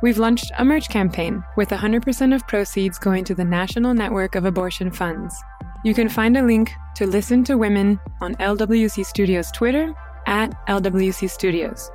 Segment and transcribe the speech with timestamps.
[0.00, 4.44] We've launched a merch campaign with 100% of proceeds going to the National Network of
[4.44, 5.34] Abortion Funds.
[5.84, 9.92] You can find a link to Listen to Women on LWC Studios Twitter
[10.26, 11.90] at LWC Studios.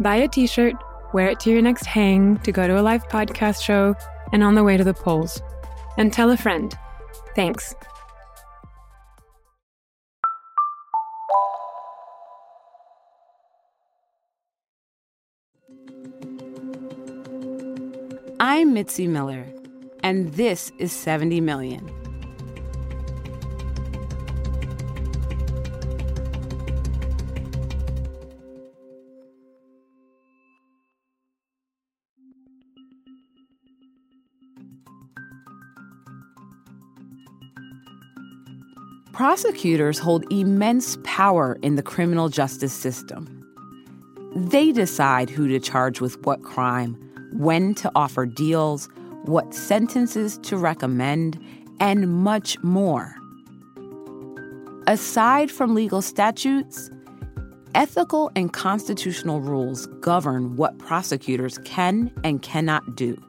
[0.00, 0.74] Buy a t shirt,
[1.12, 3.94] wear it to your next hang, to go to a live podcast show,
[4.32, 5.40] and on the way to the polls.
[5.98, 6.76] And tell a friend.
[7.36, 7.74] Thanks.
[18.38, 19.46] I'm Mitzi Miller,
[20.02, 21.90] and this is 70 Million.
[39.14, 43.32] Prosecutors hold immense power in the criminal justice system.
[44.36, 47.05] They decide who to charge with what crime
[47.38, 48.88] when to offer deals,
[49.24, 51.38] what sentences to recommend,
[51.80, 53.16] and much more.
[54.86, 56.90] Aside from legal statutes,
[57.74, 63.20] ethical and constitutional rules govern what prosecutors can and cannot do.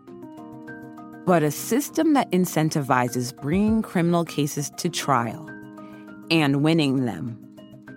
[1.26, 5.50] But a system that incentivizes bringing criminal cases to trial
[6.32, 7.38] and winning them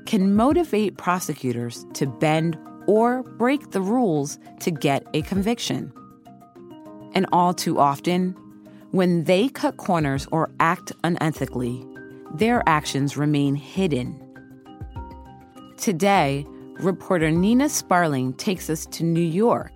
[0.06, 5.92] can motivate prosecutors to bend or break the rules to get a conviction.
[7.12, 8.36] And all too often,
[8.92, 11.86] when they cut corners or act unethically,
[12.34, 14.20] their actions remain hidden.
[15.76, 16.46] Today,
[16.78, 19.72] reporter Nina Sparling takes us to New York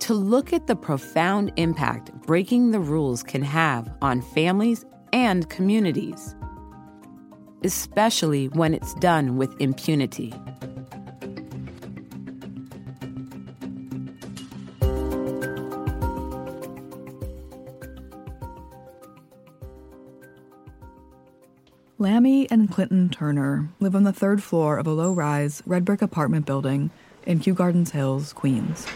[0.00, 6.34] to look at the profound impact breaking the rules can have on families and communities,
[7.64, 10.32] especially when it's done with impunity.
[22.60, 26.46] And Clinton Turner live on the third floor of a low rise, red brick apartment
[26.46, 26.90] building
[27.26, 28.86] in Kew Gardens Hills, Queens.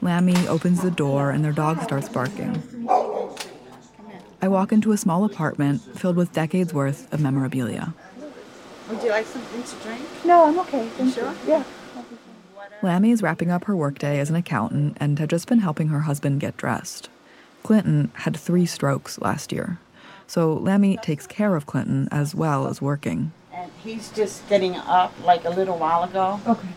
[0.00, 2.60] Lammy opens the door and their dog starts barking.
[4.42, 7.94] I walk into a small apartment filled with decades worth of memorabilia.
[8.88, 10.02] Would you like something to drink?
[10.24, 10.88] No, I'm okay.
[10.88, 11.32] Thank sure?
[11.46, 11.50] You.
[11.50, 11.64] Yeah.
[12.82, 16.00] Lammy is wrapping up her workday as an accountant and had just been helping her
[16.00, 17.10] husband get dressed.
[17.62, 19.78] Clinton had three strokes last year
[20.28, 23.32] so Lammy takes care of Clinton as well as working.
[23.52, 26.40] And he's just getting up like a little while ago.
[26.46, 26.68] Okay.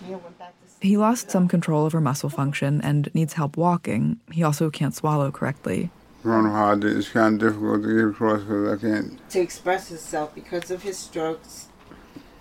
[0.81, 4.19] He lost some control over muscle function and needs help walking.
[4.31, 5.91] He also can't swallow correctly.
[6.23, 6.83] hard.
[6.83, 9.29] It's kind of difficult to get across because I can't.
[9.29, 11.67] To express himself because of his strokes.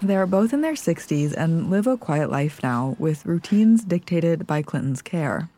[0.00, 4.62] They're both in their 60s and live a quiet life now with routines dictated by
[4.62, 5.50] Clinton's care.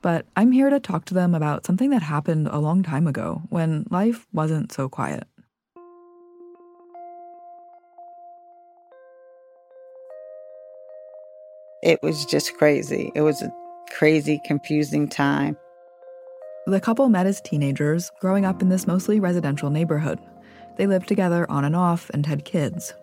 [0.00, 3.42] But I'm here to talk to them about something that happened a long time ago
[3.48, 5.24] when life wasn't so quiet.
[11.82, 13.12] It was just crazy.
[13.14, 13.52] It was a
[13.90, 15.56] crazy, confusing time.
[16.66, 20.20] The couple met as teenagers, growing up in this mostly residential neighborhood.
[20.76, 22.94] They lived together on and off and had kids.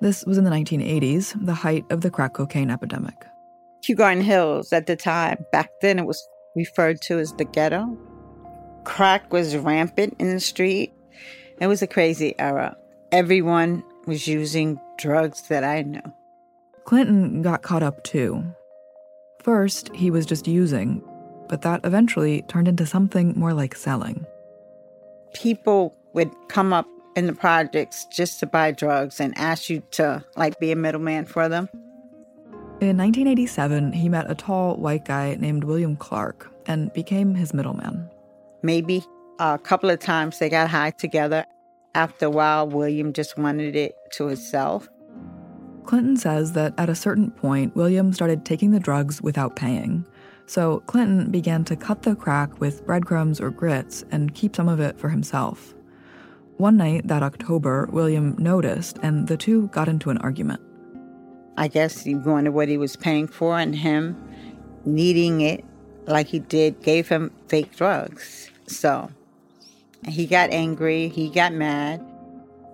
[0.00, 3.14] This was in the 1980s, the height of the crack cocaine epidemic.
[3.90, 7.98] Garden Hills at the time, back then it was referred to as the ghetto.
[8.84, 10.92] Crack was rampant in the street.
[11.60, 12.76] It was a crazy era.
[13.10, 16.00] Everyone was using drugs that I knew.
[16.84, 18.44] Clinton got caught up too.
[19.42, 21.02] First, he was just using,
[21.48, 24.24] but that eventually turned into something more like selling.
[25.34, 26.86] People would come up
[27.16, 31.24] in the projects just to buy drugs and ask you to like be a middleman
[31.26, 31.68] for them.
[32.82, 38.10] In 1987, he met a tall white guy named William Clark and became his middleman.
[38.64, 39.04] Maybe
[39.38, 41.44] a couple of times they got high together.
[41.94, 44.88] After a while, William just wanted it to himself.
[45.84, 50.04] Clinton says that at a certain point, William started taking the drugs without paying.
[50.46, 54.80] So Clinton began to cut the crack with breadcrumbs or grits and keep some of
[54.80, 55.72] it for himself.
[56.56, 60.60] One night that October, William noticed, and the two got into an argument.
[61.56, 64.16] I guess he wanted what he was paying for, and him
[64.84, 65.64] needing it
[66.06, 68.50] like he did, gave him fake drugs.
[68.66, 69.10] So
[70.08, 72.04] he got angry, he got mad.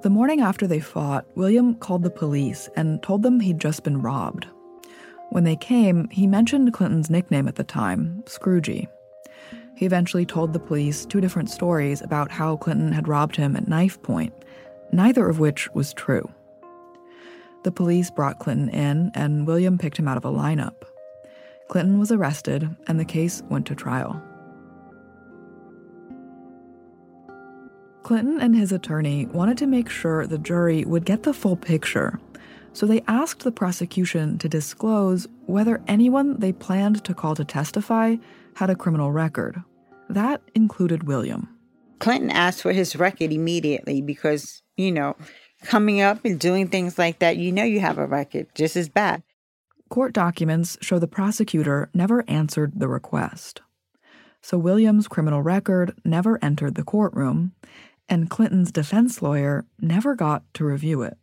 [0.03, 4.01] The morning after they fought, William called the police and told them he'd just been
[4.01, 4.47] robbed.
[5.31, 8.87] When they came, he mentioned Clinton's nickname at the time, Scroogey.
[9.75, 13.69] He eventually told the police two different stories about how Clinton had robbed him at
[13.69, 14.33] knife point,
[14.93, 16.31] neither of which was true.
[17.69, 20.85] The police brought Clinton in, and William picked him out of a lineup.
[21.69, 24.23] Clinton was arrested, and the case went to trial.
[28.05, 32.19] Clinton and his attorney wanted to make sure the jury would get the full picture,
[32.73, 38.17] so they asked the prosecution to disclose whether anyone they planned to call to testify
[38.55, 39.63] had a criminal record.
[40.09, 41.55] That included William.
[41.99, 45.17] Clinton asked for his record immediately because, you know,
[45.63, 48.89] coming up and doing things like that, you know you have a record just as
[48.89, 49.23] bad.
[49.89, 53.63] Court documents show the prosecutor never answered the request.
[54.43, 57.53] So William's criminal record never entered the courtroom,
[58.09, 61.17] and Clinton's defense lawyer never got to review it.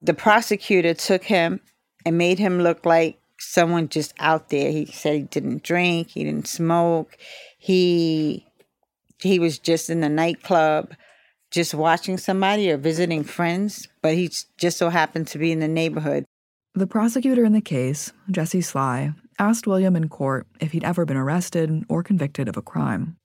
[0.00, 1.60] The prosecutor took him
[2.04, 4.70] and made him look like someone just out there.
[4.70, 7.16] He said he didn't drink, he didn't smoke,
[7.58, 8.46] he
[9.20, 10.94] he was just in the nightclub
[11.52, 15.68] just watching somebody or visiting friends, but he just so happened to be in the
[15.68, 16.24] neighborhood.
[16.74, 21.16] The prosecutor in the case, Jesse Sligh, asked William in court if he'd ever been
[21.16, 23.16] arrested or convicted of a crime.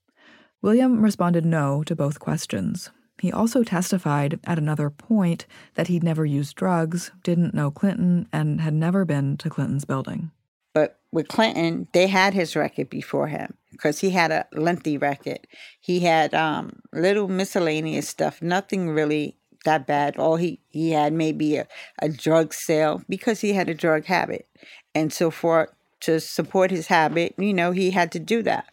[0.60, 2.90] William responded no to both questions.
[3.20, 8.60] He also testified at another point that he'd never used drugs, didn't know Clinton, and
[8.60, 10.30] had never been to Clinton's building.
[10.78, 15.40] But with Clinton, they had his record before him because he had a lengthy record.
[15.80, 20.18] He had um, little miscellaneous stuff, nothing really that bad.
[20.18, 21.66] All he, he had maybe a,
[22.00, 24.46] a drug sale because he had a drug habit.
[24.94, 28.66] And so for to support his habit, you know, he had to do that.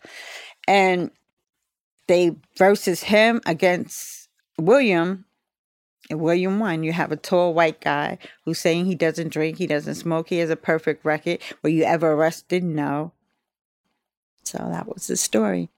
[0.67, 1.09] And
[2.07, 4.29] they versus him against
[4.59, 5.25] William,
[6.11, 9.95] William 1, You have a tall white guy who's saying he doesn't drink, he doesn't
[9.95, 11.39] smoke, he has a perfect record.
[11.63, 12.63] Were you ever arrested?
[12.63, 13.13] No.
[14.43, 15.69] So that was the story.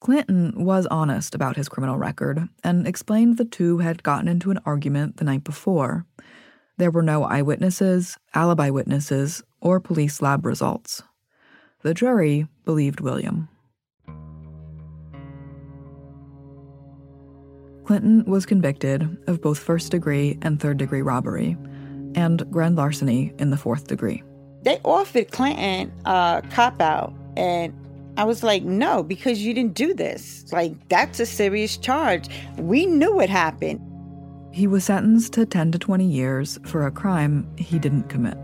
[0.00, 4.60] Clinton was honest about his criminal record and explained the two had gotten into an
[4.64, 6.06] argument the night before.
[6.76, 11.02] There were no eyewitnesses, alibi witnesses, or police lab results.
[11.82, 13.48] The jury believed William.
[17.88, 21.56] Clinton was convicted of both first degree and third degree robbery
[22.14, 24.22] and grand larceny in the fourth degree.
[24.60, 27.72] They offered Clinton a cop out, and
[28.18, 30.44] I was like, no, because you didn't do this.
[30.52, 32.28] Like, that's a serious charge.
[32.58, 33.80] We knew what happened.
[34.52, 38.36] He was sentenced to 10 to 20 years for a crime he didn't commit.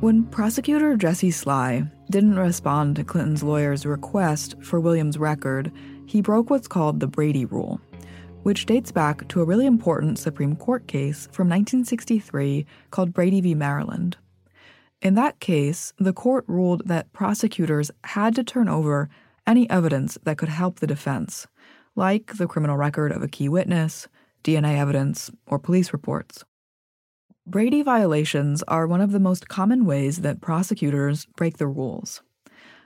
[0.00, 5.72] When prosecutor Jesse Sligh didn't respond to Clinton's lawyer's request for Williams' record,
[6.06, 7.80] he broke what's called the Brady Rule,
[8.42, 13.54] which dates back to a really important Supreme Court case from 1963 called Brady v.
[13.54, 14.16] Maryland.
[15.00, 19.08] In that case, the court ruled that prosecutors had to turn over
[19.46, 21.46] any evidence that could help the defense,
[21.94, 24.08] like the criminal record of a key witness,
[24.42, 26.44] DNA evidence, or police reports.
[27.50, 32.22] Brady violations are one of the most common ways that prosecutors break the rules.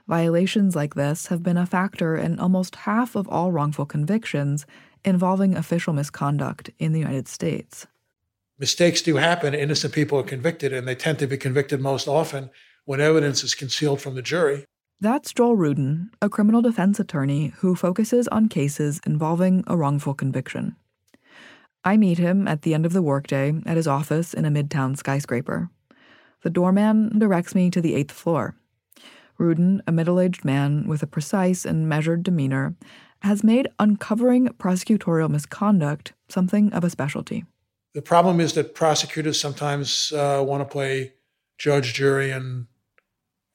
[0.07, 4.65] Violations like this have been a factor in almost half of all wrongful convictions
[5.03, 7.85] involving official misconduct in the United States.
[8.57, 9.53] Mistakes do happen.
[9.53, 12.49] Innocent people are convicted, and they tend to be convicted most often
[12.85, 14.65] when evidence is concealed from the jury.
[14.99, 20.75] That's Joel Rudin, a criminal defense attorney who focuses on cases involving a wrongful conviction.
[21.87, 24.97] I meet him at the end of the workday at his office in a midtown
[24.97, 25.69] skyscraper.
[26.41, 28.55] The doorman directs me to the eighth floor.
[29.37, 32.75] Rudin, a middle aged man with a precise and measured demeanor,
[33.19, 37.45] has made uncovering prosecutorial misconduct something of a specialty.
[37.93, 41.13] The problem is that prosecutors sometimes uh, want to play
[41.59, 42.65] judge, jury, and,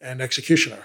[0.01, 0.85] and executioner.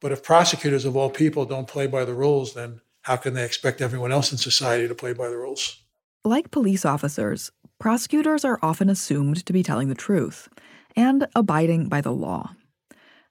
[0.00, 3.44] But if prosecutors, of all people, don't play by the rules, then how can they
[3.44, 5.82] expect everyone else in society to play by the rules?
[6.26, 10.48] Like police officers, prosecutors are often assumed to be telling the truth
[10.96, 12.56] and abiding by the law.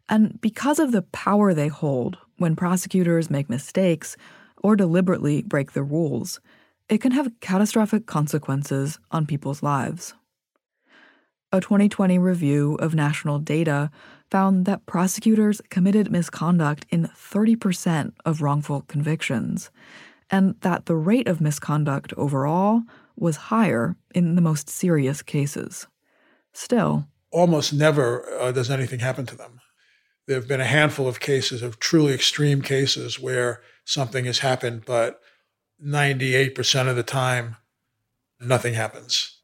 [0.07, 4.15] And because of the power they hold when prosecutors make mistakes
[4.63, 6.39] or deliberately break the rules,
[6.87, 10.13] it can have catastrophic consequences on people's lives.
[11.51, 13.91] A 2020 review of national data
[14.31, 19.69] found that prosecutors committed misconduct in 30% of wrongful convictions,
[20.29, 22.84] and that the rate of misconduct overall
[23.15, 25.88] was higher in the most serious cases.
[26.53, 29.60] Still, almost never uh, does anything happen to them.
[30.27, 34.84] There have been a handful of cases of truly extreme cases where something has happened,
[34.86, 35.20] but
[35.86, 37.58] 98% of the time,
[38.39, 39.41] nothing happens.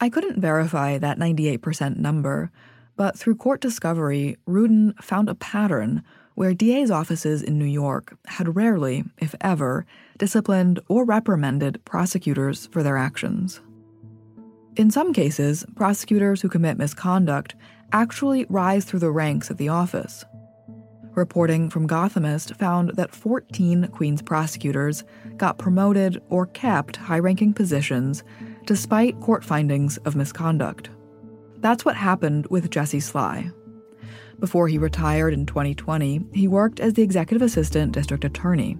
[0.00, 2.50] I couldn't verify that 98% number,
[2.96, 6.02] but through court discovery, Rudin found a pattern
[6.34, 9.86] where DA's offices in New York had rarely, if ever,
[10.18, 13.60] disciplined or reprimanded prosecutors for their actions.
[14.76, 17.54] In some cases, prosecutors who commit misconduct
[17.92, 20.24] actually rise through the ranks at the office.
[21.14, 25.04] Reporting from Gothamist found that 14 Queens prosecutors
[25.36, 28.24] got promoted or kept high ranking positions
[28.64, 30.88] despite court findings of misconduct.
[31.58, 33.50] That's what happened with Jesse Sligh.
[34.42, 38.72] Before he retired in 2020, he worked as the executive assistant district attorney,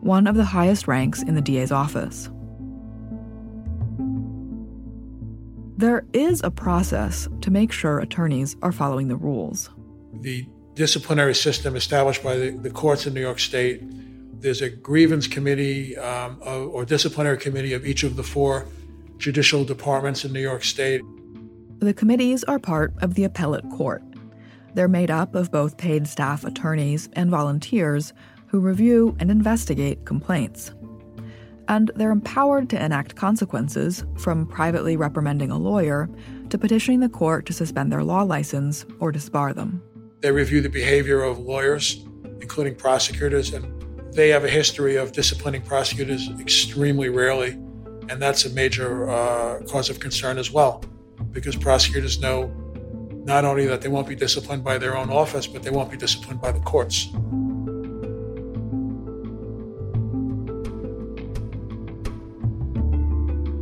[0.00, 2.28] one of the highest ranks in the DA's office.
[5.78, 9.70] There is a process to make sure attorneys are following the rules.
[10.20, 13.80] The disciplinary system established by the, the courts in New York State,
[14.42, 18.66] there's a grievance committee um, or disciplinary committee of each of the four
[19.16, 21.00] judicial departments in New York State.
[21.78, 24.02] The committees are part of the appellate court.
[24.78, 28.12] They're made up of both paid staff attorneys and volunteers
[28.46, 30.72] who review and investigate complaints
[31.66, 36.08] and they're empowered to enact consequences, from privately reprimanding a lawyer
[36.50, 39.82] to petitioning the court to suspend their law license or disbar them.
[40.20, 42.06] They review the behavior of lawyers,
[42.40, 47.50] including prosecutors, and they have a history of disciplining prosecutors extremely rarely.
[48.08, 50.84] And that's a major uh, cause of concern as well,
[51.32, 52.54] because prosecutors know
[53.28, 55.98] not only that they won't be disciplined by their own office, but they won't be
[55.98, 57.10] disciplined by the courts.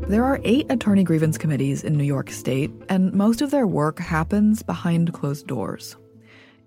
[0.08, 3.98] There are eight attorney grievance committees in New York State, and most of their work
[3.98, 5.96] happens behind closed doors.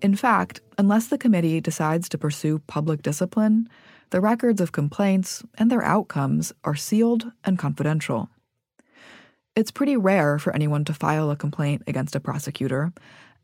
[0.02, 3.66] In fact, unless the committee decides to pursue public discipline,
[4.10, 8.28] the records of complaints and their outcomes are sealed and confidential.
[9.60, 12.94] It's pretty rare for anyone to file a complaint against a prosecutor,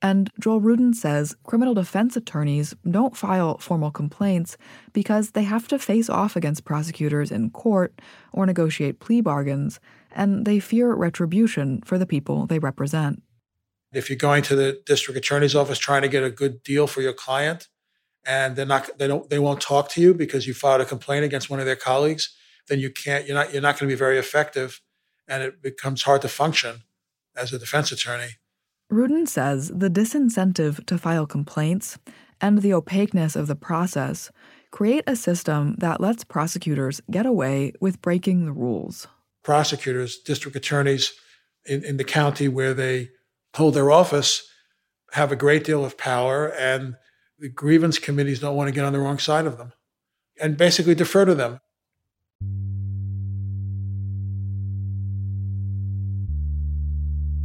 [0.00, 4.56] and Joel Rudin says criminal defense attorneys don't file formal complaints
[4.94, 8.00] because they have to face off against prosecutors in court
[8.32, 9.78] or negotiate plea bargains,
[10.10, 13.22] and they fear retribution for the people they represent.
[13.92, 17.02] If you're going to the district attorney's office trying to get a good deal for
[17.02, 17.68] your client,
[18.24, 21.26] and they're not they don't they won't talk to you because you filed a complaint
[21.26, 22.34] against one of their colleagues,
[22.68, 24.80] then you can't you're not you're not going to be very effective,
[25.28, 26.82] and it becomes hard to function
[27.36, 28.30] as a defense attorney.
[28.88, 31.98] Rudin says the disincentive to file complaints
[32.40, 34.30] and the opaqueness of the process
[34.70, 39.06] create a system that lets prosecutors get away with breaking the rules.
[39.42, 41.12] Prosecutors, district attorneys
[41.64, 43.08] in, in the county where they
[43.54, 44.46] hold their office
[45.12, 46.96] have a great deal of power, and
[47.38, 49.72] the grievance committees don't want to get on the wrong side of them
[50.40, 51.60] and basically defer to them.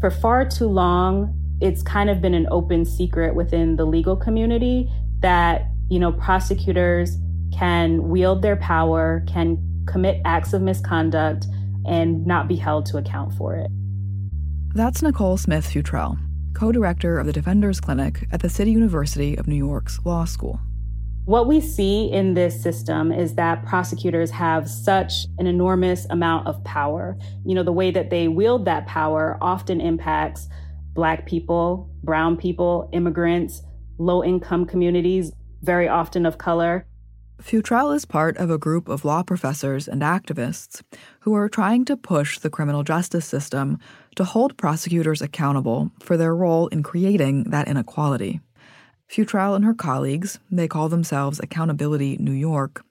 [0.02, 4.92] For far too long, it's kind of been an open secret within the legal community
[5.20, 7.18] that, you know, prosecutors
[7.54, 11.46] can wield their power, can commit acts of misconduct,
[11.86, 13.70] and not be held to account for it.
[14.74, 16.18] That's Nicole Smith Futrell,
[16.54, 20.60] co director of the Defenders Clinic at the City University of New York's Law School.
[21.26, 26.64] What we see in this system is that prosecutors have such an enormous amount of
[26.64, 27.16] power.
[27.46, 30.50] You know, the way that they wield that power often impacts
[30.94, 33.62] Black people, Brown people, immigrants,
[34.00, 36.88] low income communities, very often of color.
[37.40, 40.82] Futrell is part of a group of law professors and activists
[41.22, 43.78] who are trying to push the criminal justice system
[44.16, 48.42] to hold prosecutors accountable for their role in creating that inequality.
[49.12, 52.86] Futrell and her colleagues, they call themselves Accountability New York,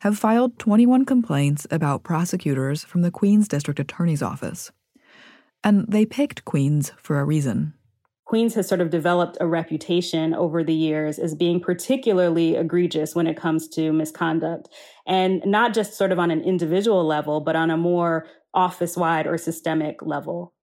[0.00, 4.72] have filed 21 complaints about prosecutors from the Queens District Attorney's Office.
[5.62, 7.74] And they picked Queens for a reason.
[8.24, 13.26] Queens has sort of developed a reputation over the years as being particularly egregious when
[13.26, 14.70] it comes to misconduct.
[15.06, 19.26] And not just sort of on an individual level, but on a more office wide
[19.26, 20.54] or systemic level.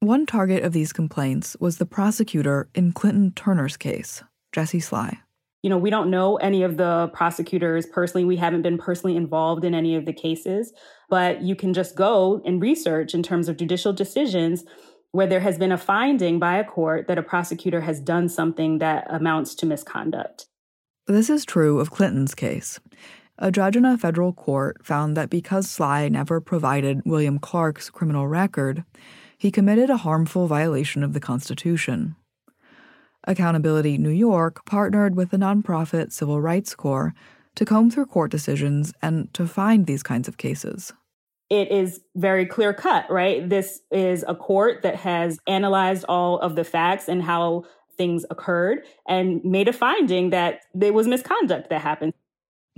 [0.00, 4.22] One target of these complaints was the prosecutor in Clinton Turner's case,
[4.54, 5.18] Jesse Sligh.
[5.62, 8.24] You know, we don't know any of the prosecutors personally.
[8.24, 10.72] We haven't been personally involved in any of the cases,
[11.10, 14.64] but you can just go and research in terms of judicial decisions
[15.10, 18.78] where there has been a finding by a court that a prosecutor has done something
[18.78, 20.46] that amounts to misconduct.
[21.06, 22.78] This is true of Clinton's case.
[23.38, 28.28] A judge in a federal court found that because Sligh never provided William Clark's criminal
[28.28, 28.84] record,
[29.36, 32.14] he committed a harmful violation of the Constitution.
[33.26, 37.14] Accountability New York partnered with the nonprofit Civil Rights Corps
[37.54, 40.92] to comb through court decisions and to find these kinds of cases.
[41.50, 43.48] It is very clear cut, right?
[43.48, 47.64] This is a court that has analyzed all of the facts and how
[47.96, 52.12] things occurred and made a finding that there was misconduct that happened.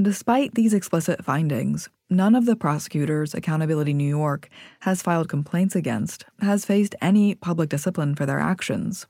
[0.00, 4.50] Despite these explicit findings, none of the prosecutors Accountability New York
[4.80, 9.06] has filed complaints against has faced any public discipline for their actions.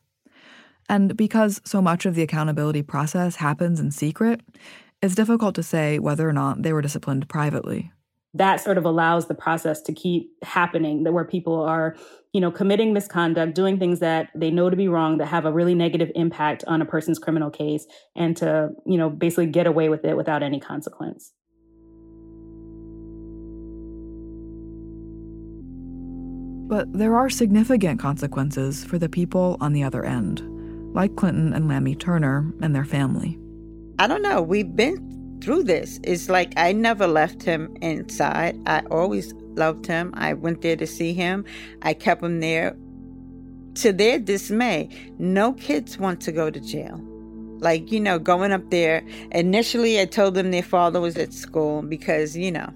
[0.89, 4.41] And because so much of the accountability process happens in secret,
[5.03, 7.91] it's difficult to say whether or not they were disciplined privately.
[8.35, 11.97] That sort of allows the process to keep happening, that where people are,
[12.33, 15.53] you know, committing misconduct, doing things that they know to be wrong that have a
[15.53, 19.89] really negative impact on a person's criminal case, and to, you know, basically get away
[19.89, 21.33] with it without any consequence.
[26.69, 30.43] But there are significant consequences for the people on the other end
[30.97, 33.39] like Clinton and Lamy Turner and their family.
[33.99, 34.41] I don't know.
[34.41, 36.01] We've been through this.
[36.03, 38.59] It's like I never left him inside.
[38.67, 40.13] I always loved him.
[40.17, 41.45] I went there to see him.
[41.83, 42.75] I kept him there.
[43.75, 44.89] To their dismay,
[45.19, 46.99] no kids want to go to jail.
[47.59, 49.07] Like, you know, going up there.
[49.33, 52.73] Initially, I told them their father was at school because, you know,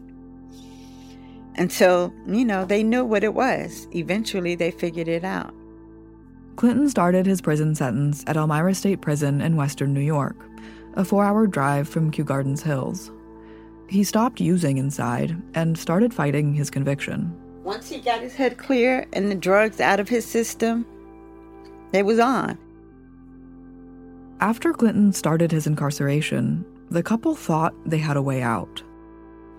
[1.57, 3.89] until, you know, they knew what it was.
[3.95, 5.55] Eventually, they figured it out.
[6.57, 10.37] Clinton started his prison sentence at Elmira State Prison in western New York,
[10.95, 13.11] a four hour drive from Kew Gardens Hills.
[13.89, 17.35] He stopped using inside and started fighting his conviction.
[17.65, 20.87] Once he got his head clear and the drugs out of his system,
[21.93, 22.59] it was on.
[24.41, 28.83] After Clinton started his incarceration, the couple thought they had a way out.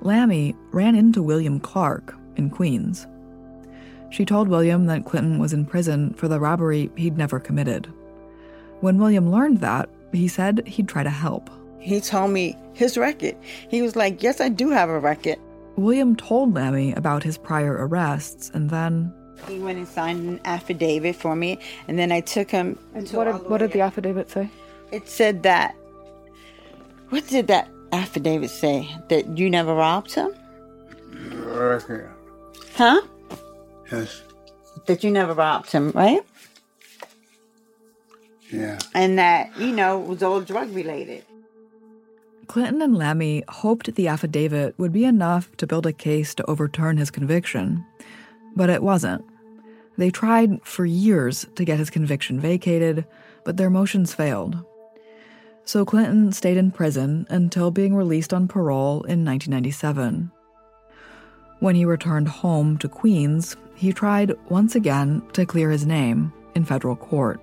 [0.02, 3.06] Lamy ran into William Clark in Queens.
[4.12, 7.92] She told William that Clinton was in prison for the robbery he'd never committed.
[8.82, 11.50] When William learned that, he said he'd try to help.
[11.80, 13.36] He told me his record.
[13.70, 15.38] He was like, Yes, I do have a record.
[15.78, 19.14] William told Lamy about his prior arrests, and then.
[19.48, 22.78] He went and signed an affidavit for me, and then I took him.
[22.94, 24.50] And what, did, what did the affidavit say?
[24.92, 25.74] It said that.
[27.10, 28.94] What did that affidavit say?
[29.08, 30.36] That you never robbed him?
[31.46, 32.12] Record.
[32.76, 33.02] Huh?
[33.92, 34.22] Yes.
[34.86, 36.22] That you never robbed him, right?
[38.50, 38.80] Yeah.
[38.94, 41.24] And that, you know, was all drug related.
[42.48, 46.98] Clinton and Lamy hoped the affidavit would be enough to build a case to overturn
[46.98, 47.86] his conviction,
[48.56, 49.24] but it wasn't.
[49.98, 53.06] They tried for years to get his conviction vacated,
[53.46, 54.58] but their motions failed.
[55.64, 60.32] So Clinton stayed in prison until being released on parole in 1997.
[61.62, 66.66] When he returned home to Queens, he tried once again to clear his name in
[66.66, 67.40] federal court.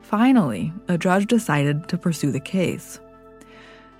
[0.00, 2.98] Finally, a judge decided to pursue the case.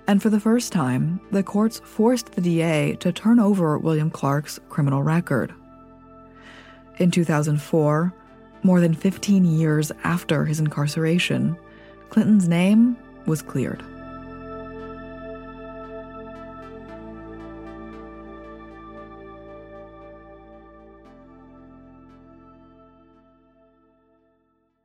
[0.07, 4.59] And for the first time, the courts forced the DA to turn over William Clark's
[4.69, 5.53] criminal record.
[6.97, 8.11] In 2004,
[8.63, 11.55] more than 15 years after his incarceration,
[12.09, 13.83] Clinton's name was cleared.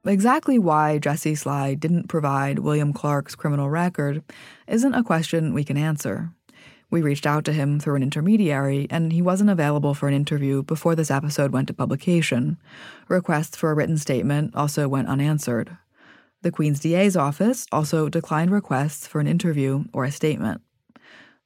[0.07, 4.23] Exactly why Jesse Sligh didn't provide William Clark's criminal record
[4.69, 6.31] isn't a question we can answer.
[6.91, 10.63] We reached out to him through an intermediary, and he wasn't available for an interview
[10.63, 12.59] before this episode went to publication.
[13.09, 15.77] Requests for a written statement also went unanswered.
[16.43, 20.61] The Queen's DA's office also declined requests for an interview or a statement.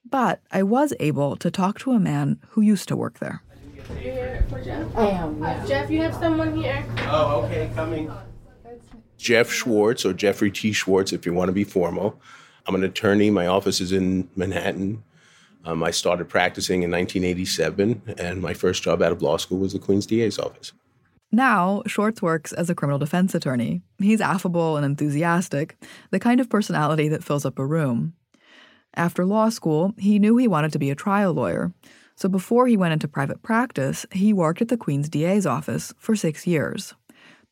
[0.04, 3.42] But I was able to talk to a man who used to work there.
[3.88, 5.42] I am.
[5.42, 5.66] Yeah.
[5.66, 6.84] Jeff, you have someone here.
[7.08, 8.10] Oh, okay, coming.
[9.20, 10.72] Jeff Schwartz or Jeffrey T.
[10.72, 12.18] Schwartz, if you want to be formal.
[12.66, 13.30] I'm an attorney.
[13.30, 15.02] My office is in Manhattan.
[15.66, 19.74] Um, I started practicing in 1987, and my first job out of law school was
[19.74, 20.72] the Queen's DA's office.
[21.30, 23.82] Now, Schwartz works as a criminal defense attorney.
[23.98, 25.76] He's affable and enthusiastic,
[26.10, 28.14] the kind of personality that fills up a room.
[28.94, 31.72] After law school, he knew he wanted to be a trial lawyer.
[32.16, 36.16] So before he went into private practice, he worked at the Queen's DA's office for
[36.16, 36.94] six years.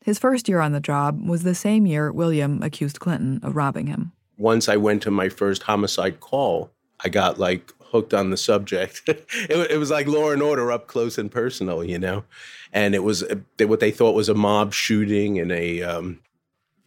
[0.05, 3.87] His first year on the job was the same year William accused Clinton of robbing
[3.87, 4.13] him.
[4.37, 6.71] Once I went to my first homicide call,
[7.05, 9.03] I got like hooked on the subject.
[9.09, 12.25] it, it, was like Law and Order up close and personal, you know.
[12.73, 16.21] And it was uh, what they thought was a mob shooting in a um,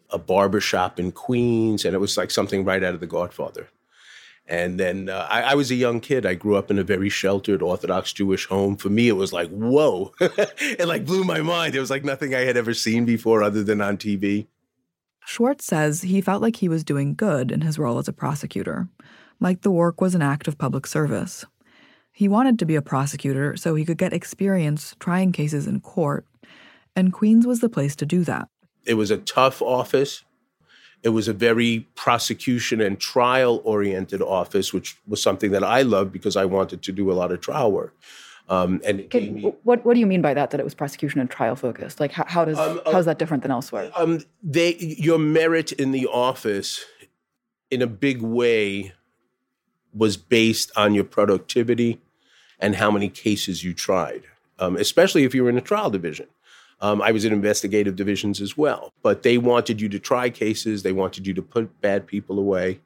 [0.10, 3.70] a barber shop in Queens, and it was like something right out of The Godfather.
[4.52, 6.26] And then uh, I, I, was a young kid.
[6.26, 8.76] I grew up in a very sheltered Orthodox Jewish home.
[8.76, 10.12] For me, it was like, whoa.
[10.20, 11.74] it like blew my mind.
[11.74, 14.48] It was like nothing I had ever seen before other than on TV.
[15.26, 18.90] Schwartz says he felt like he was doing good in his role as a prosecutor,
[19.40, 21.46] like the work was an act of public service.
[22.12, 26.26] He wanted to be a prosecutor so he could get experience trying cases in court,
[26.94, 28.50] and Queens was the place to do that.
[28.86, 30.26] It was a tough office.
[31.04, 36.12] It was a very prosecution and trial oriented office, which was something that I loved
[36.12, 37.96] because I wanted to do a lot of trial work.
[38.50, 40.52] Um, and me, what what do you mean by that?
[40.52, 42.02] That it was prosecution and trial focused?
[42.02, 43.92] Like how, how does um, how is that different than elsewhere?
[43.96, 46.84] Um, they your merit in the office,
[47.70, 48.94] in a big way,
[49.94, 52.02] was based on your productivity
[52.60, 54.24] and how many cases you tried,
[54.60, 56.28] um, especially if you were in a trial division.
[56.82, 60.82] Um, I was in investigative divisions as well, but they wanted you to try cases.
[60.82, 62.80] They wanted you to put bad people away.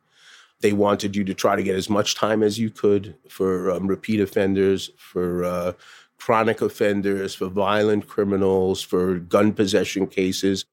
[0.59, 3.87] They wanted you to try to get as much time as you could for um,
[3.87, 5.73] repeat offenders, for uh,
[6.17, 10.65] chronic offenders, for violent criminals, for gun possession cases.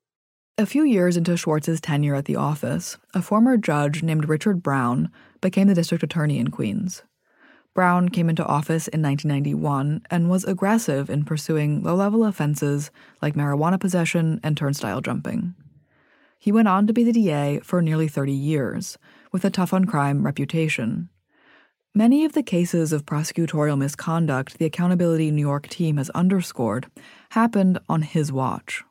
[0.59, 5.11] A few years into Schwartz's tenure at the office, a former judge named Richard Brown
[5.41, 7.03] became the district attorney in Queens.
[7.75, 12.91] Brown came into office in 1991 and was aggressive in pursuing low level offenses
[13.23, 15.55] like marijuana possession and turnstile jumping.
[16.39, 18.99] He went on to be the DA for nearly 30 years,
[19.31, 21.09] with a tough on crime reputation.
[21.95, 26.89] Many of the cases of prosecutorial misconduct the Accountability New York team has underscored
[27.31, 28.83] happened on his watch.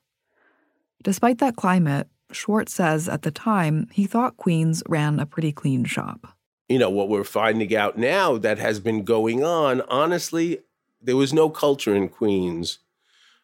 [1.04, 5.84] Despite that climate, Schwartz says at the time he thought Queens ran a pretty clean
[5.84, 6.36] shop
[6.72, 10.60] you know, what we're finding out now that has been going on, honestly,
[11.02, 12.80] there was no culture in Queens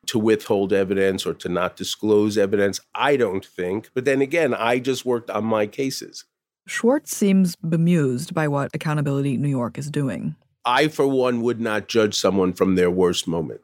[0.08, 3.90] to withhold evidence or to not disclose evidence, I don't think.
[3.94, 6.26] But then again, I just worked on my cases.
[6.66, 10.36] Schwartz seems bemused by what Accountability New York is doing.
[10.66, 13.62] I, for one, would not judge someone from their worst moment.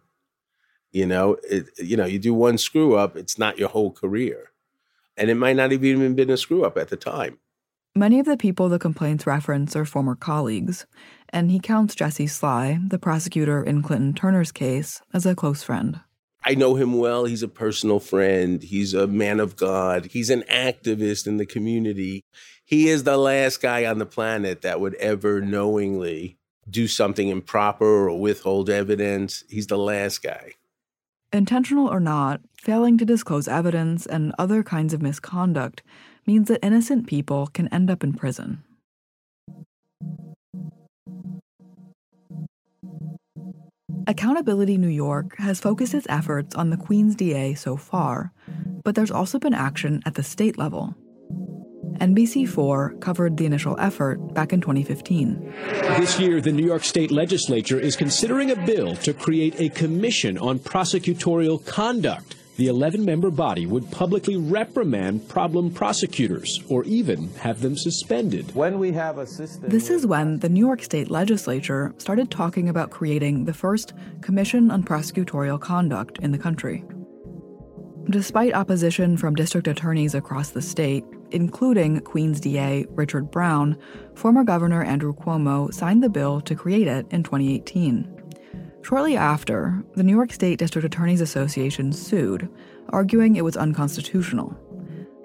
[0.92, 4.52] You know, it, you know, you do one screw up, it's not your whole career,
[5.18, 7.40] and it might not have even been a screw up at the time.
[7.96, 10.88] Many of the people the complaints reference are former colleagues,
[11.30, 16.00] and he counts Jesse Sligh, the prosecutor in Clinton Turner's case, as a close friend.
[16.44, 17.26] I know him well.
[17.26, 18.64] He's a personal friend.
[18.64, 20.06] He's a man of God.
[20.08, 22.26] He's an activist in the community.
[22.66, 28.10] He is the last guy on the planet that would ever knowingly do something improper
[28.10, 29.44] or withhold evidence.
[29.50, 30.54] He's the last guy.
[31.32, 35.84] Intentional or not, failing to disclose evidence and other kinds of misconduct
[36.26, 38.64] means that innocent people can end up in prison.
[44.06, 48.34] Accountability New York has focused its efforts on the Queens DA so far,
[48.84, 50.94] but there's also been action at the state level.
[52.00, 55.54] NBC4 covered the initial effort back in 2015.
[55.98, 60.38] This year, the New York State Legislature is considering a bill to create a commission
[60.38, 67.62] on prosecutorial conduct the 11 member body would publicly reprimand problem prosecutors or even have
[67.62, 68.54] them suspended.
[68.56, 69.70] When we have a system.
[69.70, 74.70] This is when the New York State legislature started talking about creating the first Commission
[74.70, 76.84] on Prosecutorial Conduct in the country.
[78.10, 83.78] Despite opposition from district attorneys across the state, including Queens DA Richard Brown,
[84.14, 88.13] former Governor Andrew Cuomo signed the bill to create it in 2018.
[88.84, 92.50] Shortly after, the New York State District Attorneys Association sued,
[92.90, 94.58] arguing it was unconstitutional.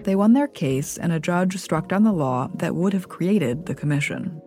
[0.03, 3.65] They won their case, and a judge struck down the law that would have created
[3.65, 4.41] the commission.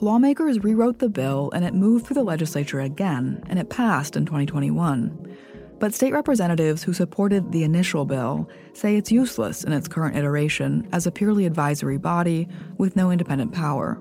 [0.00, 4.24] Lawmakers rewrote the bill, and it moved through the legislature again, and it passed in
[4.24, 5.36] 2021.
[5.78, 10.88] But state representatives who supported the initial bill say it's useless in its current iteration
[10.92, 14.00] as a purely advisory body with no independent power.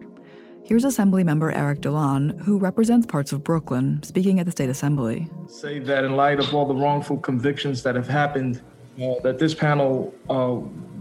[0.66, 5.30] Here's Assemblymember Eric Dilan, who represents parts of Brooklyn, speaking at the State Assembly.
[5.48, 8.62] Say that in light of all the wrongful convictions that have happened,
[9.02, 10.56] uh, that this panel uh,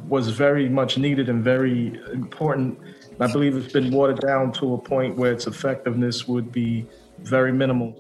[0.09, 2.77] was very much needed and very important.
[3.21, 6.85] I believe it's been watered down to a point where its effectiveness would be
[7.21, 7.95] very minimal.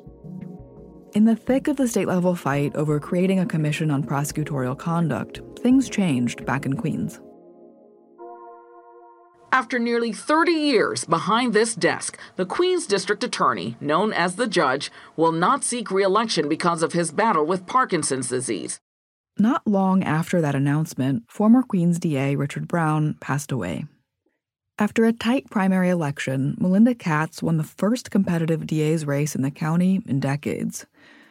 [1.14, 5.40] In the thick of the state level fight over creating a commission on prosecutorial conduct,
[5.60, 7.20] things changed back in Queens.
[9.52, 14.90] After nearly 30 years behind this desk, the Queens District Attorney, known as the judge,
[15.14, 18.80] will not seek re election because of his battle with Parkinson's disease.
[19.38, 23.84] Not long after that announcement, former Queens DA Richard Brown passed away.
[24.78, 29.50] After a tight primary election, Melinda Katz won the first competitive DA's race in the
[29.50, 30.86] county in decades.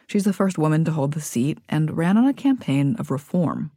[0.06, 3.72] She's the first woman to hold the seat and ran on a campaign of reform.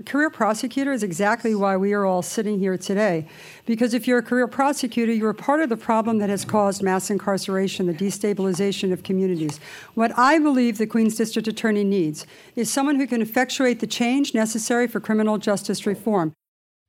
[0.00, 3.28] A career prosecutor is exactly why we are all sitting here today.
[3.64, 6.50] Because if you're a career prosecutor, you're a part of the problem that has mm-hmm.
[6.50, 9.60] caused mass incarceration, the destabilization of communities.
[9.94, 12.26] What I believe the Queens District Attorney needs
[12.56, 16.32] is someone who can effectuate the change necessary for criminal justice reform.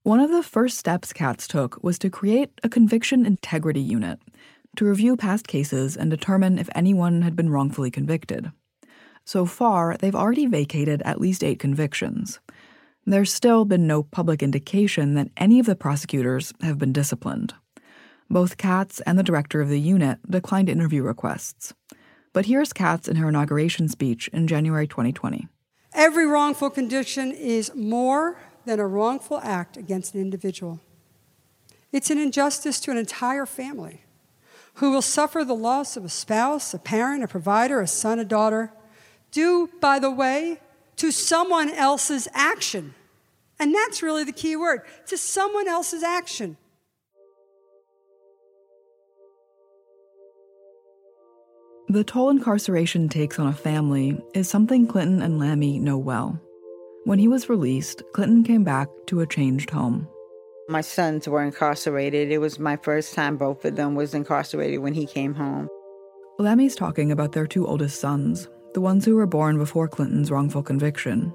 [0.01, 4.19] One of the first steps Katz took was to create a conviction integrity unit
[4.77, 8.51] to review past cases and determine if anyone had been wrongfully convicted.
[9.25, 12.39] So far, they've already vacated at least eight convictions.
[13.07, 17.53] There's still been no public indication that any of the prosecutors have been disciplined.
[18.31, 21.75] Both Katz and the director of the unit declined interview requests.
[22.33, 25.47] But here's Katz in her inauguration speech in January 2020.
[25.93, 30.79] Every wrongful condition is more than a wrongful act against an individual.
[31.91, 34.01] It's an injustice to an entire family
[34.75, 38.25] who will suffer the loss of a spouse, a parent, a provider, a son, a
[38.25, 38.73] daughter,
[39.29, 40.59] due, by the way,
[40.97, 42.93] to someone else's action.
[43.59, 46.57] And that's really the key word to someone else's action.
[51.87, 56.41] The toll incarceration takes on a family is something Clinton and Lamy know well.
[57.03, 60.07] When he was released, Clinton came back to a changed home.
[60.67, 62.31] My sons were incarcerated.
[62.31, 65.67] It was my first time both of them was incarcerated when he came home.
[66.39, 70.61] Lamy's talking about their two oldest sons, the ones who were born before Clinton's wrongful
[70.61, 71.33] conviction.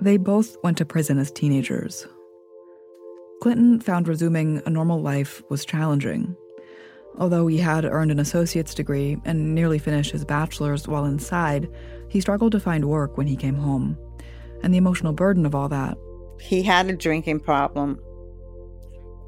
[0.00, 2.06] They both went to prison as teenagers.
[3.42, 6.36] Clinton found resuming a normal life was challenging.
[7.18, 11.68] Although he had earned an associate's degree and nearly finished his bachelor's while inside,
[12.08, 13.98] he struggled to find work when he came home.
[14.62, 15.98] And the emotional burden of all that.
[16.40, 17.98] He had a drinking problem,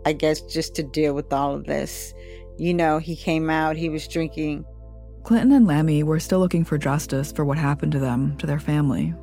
[0.06, 2.14] I guess, just to deal with all of this.
[2.58, 4.64] You know, he came out, he was drinking
[5.24, 8.60] Clinton and Lamy were still looking for justice for what happened to them, to their
[8.60, 9.14] family.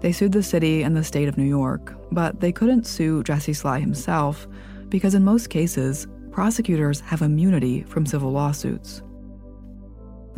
[0.00, 3.52] They sued the city and the state of New York, but they couldn't sue Jesse
[3.52, 4.46] Sligh himself
[4.88, 9.02] because, in most cases, prosecutors have immunity from civil lawsuits.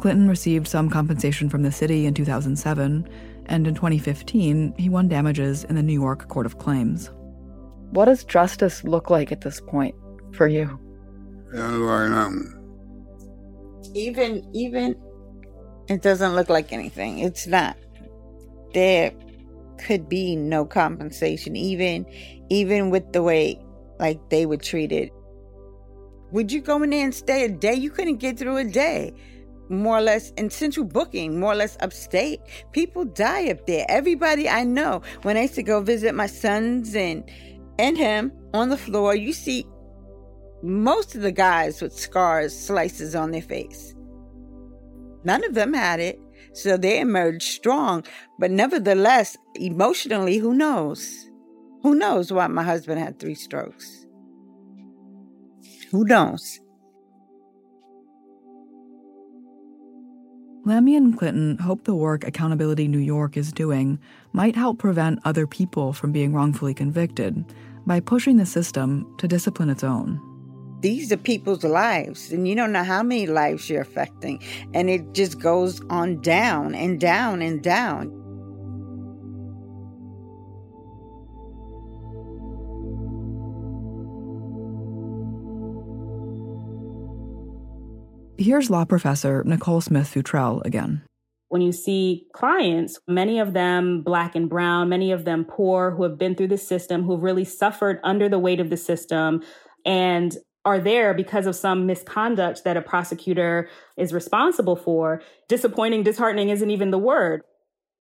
[0.00, 3.06] Clinton received some compensation from the city in 2007,
[3.46, 7.10] and in 2015, he won damages in the New York Court of Claims.
[7.90, 9.94] What does justice look like at this point
[10.32, 10.78] for you?
[11.54, 12.63] Um,
[13.94, 14.96] even even
[15.88, 17.18] it doesn't look like anything.
[17.18, 17.76] It's not.
[18.72, 19.12] There
[19.78, 22.06] could be no compensation, even
[22.50, 23.58] even with the way
[23.98, 25.10] like they were treated.
[26.32, 27.74] Would you go in there and stay a day?
[27.74, 29.12] You couldn't get through a day.
[29.68, 32.40] More or less in central booking, more or less upstate.
[32.72, 33.86] People die up there.
[33.88, 37.30] Everybody I know, when I used to go visit my sons and
[37.78, 39.66] and him on the floor, you see
[40.64, 43.94] most of the guys with scars, slices on their face.
[45.22, 46.18] None of them had it,
[46.54, 48.04] so they emerged strong.
[48.38, 51.28] But nevertheless, emotionally, who knows?
[51.82, 54.06] Who knows why my husband had three strokes?
[55.90, 56.60] Who knows?
[60.64, 63.98] Lamy and Clinton hope the work Accountability New York is doing
[64.32, 67.44] might help prevent other people from being wrongfully convicted
[67.86, 70.33] by pushing the system to discipline its own
[70.84, 74.38] these are people's lives and you don't know how many lives you're affecting
[74.74, 78.12] and it just goes on down and down and down
[88.36, 91.02] Here's law professor Nicole Smith Futrell again.
[91.48, 96.02] When you see clients, many of them black and brown, many of them poor, who
[96.02, 99.40] have been through the system, who've really suffered under the weight of the system,
[99.86, 105.22] and are there because of some misconduct that a prosecutor is responsible for.
[105.48, 107.42] Disappointing, disheartening isn't even the word.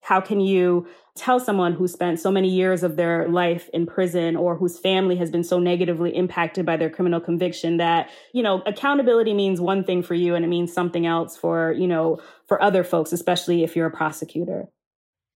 [0.00, 4.36] How can you tell someone who spent so many years of their life in prison
[4.36, 8.62] or whose family has been so negatively impacted by their criminal conviction that, you know,
[8.64, 12.62] accountability means one thing for you and it means something else for, you know, for
[12.62, 14.68] other folks, especially if you're a prosecutor?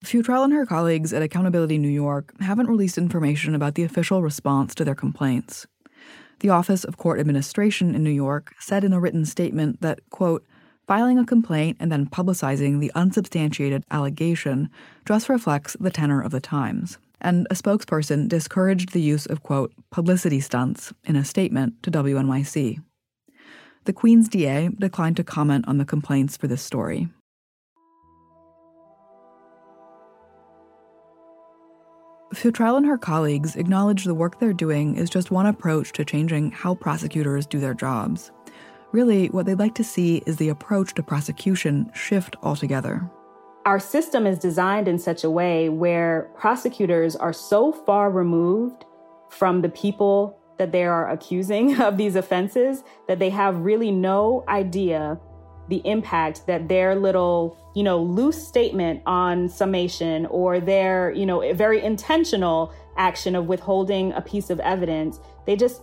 [0.04, 4.74] Futrell and her colleagues at Accountability New York haven't released information about the official response
[4.74, 5.66] to their complaints.
[6.42, 10.44] The Office of Court Administration in New York said in a written statement that, quote,
[10.88, 14.68] filing a complaint and then publicizing the unsubstantiated allegation
[15.06, 16.98] just reflects the tenor of the times.
[17.20, 22.82] And a spokesperson discouraged the use of, quote, publicity stunts in a statement to WNYC.
[23.84, 27.06] The Queen's DA declined to comment on the complaints for this story.
[32.34, 36.50] Futrell and her colleagues acknowledge the work they're doing is just one approach to changing
[36.50, 38.30] how prosecutors do their jobs.
[38.90, 43.10] Really, what they'd like to see is the approach to prosecution shift altogether.
[43.64, 48.84] our system is designed in such a way where prosecutors are so far removed
[49.30, 54.44] from the people that they are accusing of these offenses that they have really no
[54.48, 55.18] idea
[55.72, 61.54] the impact that their little, you know, loose statement on summation or their, you know,
[61.54, 65.80] very intentional action of withholding a piece of evidence, they just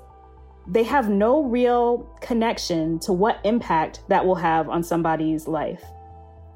[0.67, 5.83] they have no real connection to what impact that will have on somebody's life.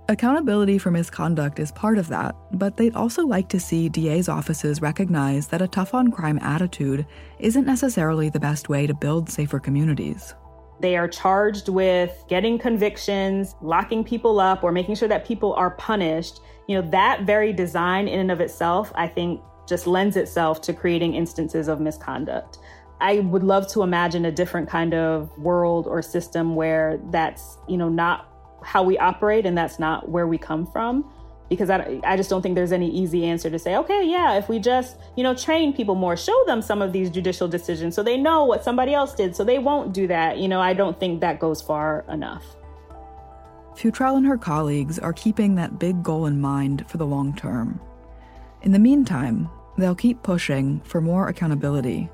[0.09, 4.79] Accountability for misconduct is part of that, but they'd also like to see DA's offices
[4.79, 7.07] recognize that a tough on crime attitude
[7.39, 10.35] isn't necessarily the best way to build safer communities.
[10.79, 15.71] They are charged with getting convictions, locking people up, or making sure that people are
[15.71, 16.41] punished.
[16.67, 20.73] You know, that very design in and of itself, I think, just lends itself to
[20.73, 22.59] creating instances of misconduct.
[22.99, 27.77] I would love to imagine a different kind of world or system where that's, you
[27.77, 28.29] know, not
[28.63, 31.09] how we operate and that's not where we come from
[31.49, 34.49] because I, I just don't think there's any easy answer to say okay yeah if
[34.49, 38.03] we just you know train people more show them some of these judicial decisions so
[38.03, 40.99] they know what somebody else did so they won't do that you know i don't
[40.99, 42.55] think that goes far enough
[43.75, 47.79] Futrell and her colleagues are keeping that big goal in mind for the long term.
[48.61, 52.09] In the meantime, they'll keep pushing for more accountability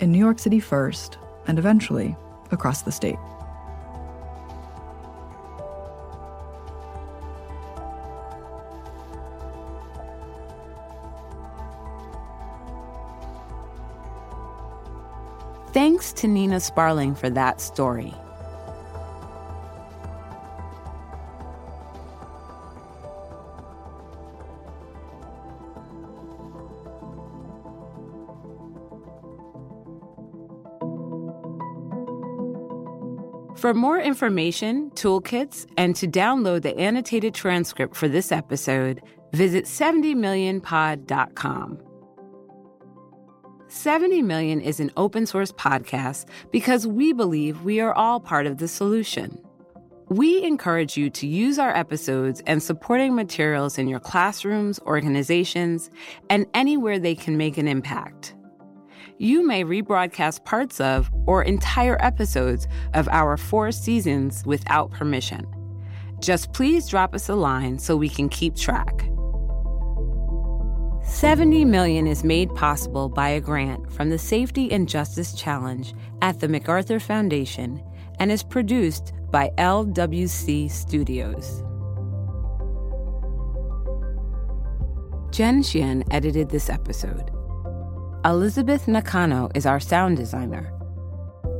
[0.00, 2.16] in New York City first, and eventually
[2.50, 3.18] across the state.
[15.74, 18.14] Thanks to Nina Sparling for that story.
[33.56, 41.93] For more information, toolkits, and to download the annotated transcript for this episode, visit 70millionpod.com.
[43.74, 48.58] 70 Million is an open source podcast because we believe we are all part of
[48.58, 49.36] the solution.
[50.08, 55.90] We encourage you to use our episodes and supporting materials in your classrooms, organizations,
[56.30, 58.36] and anywhere they can make an impact.
[59.18, 65.46] You may rebroadcast parts of or entire episodes of our four seasons without permission.
[66.20, 69.08] Just please drop us a line so we can keep track.
[71.04, 76.40] 70 million is made possible by a grant from the Safety and Justice Challenge at
[76.40, 77.82] the MacArthur Foundation
[78.18, 81.62] and is produced by LWC Studios.
[85.30, 87.30] Jen Xian edited this episode.
[88.24, 90.72] Elizabeth Nakano is our sound designer.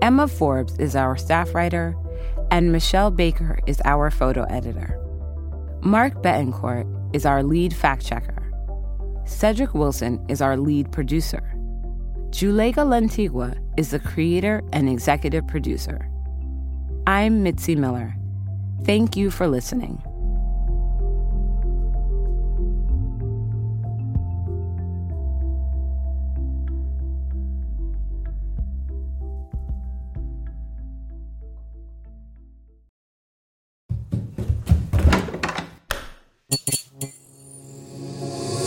[0.00, 1.94] Emma Forbes is our staff writer,
[2.50, 4.98] and Michelle Baker is our photo editor.
[5.82, 8.33] Mark Betancourt is our lead fact checker.
[9.26, 11.54] Cedric Wilson is our lead producer.
[12.30, 16.10] Juleyka Lantigua is the creator and executive producer.
[17.06, 18.14] I'm Mitzi Miller.
[18.84, 20.02] Thank you for listening.